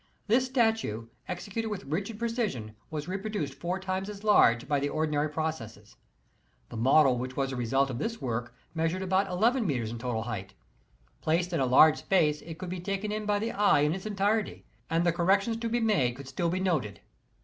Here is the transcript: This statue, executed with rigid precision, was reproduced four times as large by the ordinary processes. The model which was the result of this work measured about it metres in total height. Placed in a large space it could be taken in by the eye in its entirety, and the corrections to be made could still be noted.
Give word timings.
This 0.25 0.47
statue, 0.47 1.09
executed 1.27 1.67
with 1.69 1.83
rigid 1.85 2.17
precision, 2.17 2.73
was 2.89 3.07
reproduced 3.07 3.53
four 3.53 3.79
times 3.79 4.09
as 4.09 4.23
large 4.23 4.67
by 4.67 4.79
the 4.79 4.89
ordinary 4.89 5.29
processes. 5.29 5.95
The 6.69 6.75
model 6.75 7.19
which 7.19 7.37
was 7.37 7.51
the 7.51 7.55
result 7.55 7.91
of 7.91 7.99
this 7.99 8.19
work 8.19 8.51
measured 8.73 9.03
about 9.03 9.31
it 9.55 9.61
metres 9.61 9.91
in 9.91 9.99
total 9.99 10.23
height. 10.23 10.55
Placed 11.21 11.53
in 11.53 11.59
a 11.59 11.67
large 11.67 11.97
space 11.97 12.41
it 12.41 12.57
could 12.57 12.69
be 12.71 12.79
taken 12.79 13.11
in 13.11 13.27
by 13.27 13.37
the 13.37 13.51
eye 13.51 13.81
in 13.81 13.93
its 13.93 14.07
entirety, 14.07 14.65
and 14.89 15.05
the 15.05 15.13
corrections 15.13 15.57
to 15.57 15.69
be 15.69 15.79
made 15.79 16.15
could 16.15 16.27
still 16.27 16.49
be 16.49 16.59
noted. 16.59 17.01